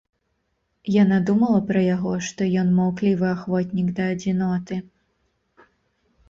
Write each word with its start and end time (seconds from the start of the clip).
Яна 0.93 1.17
думала 1.27 1.59
пра 1.71 1.83
яго, 1.95 2.13
што 2.29 2.47
ён 2.63 2.71
маўклівы 2.79 3.27
ахвотнік 3.35 3.93
да 4.01 4.09
адзіноты. 4.15 4.81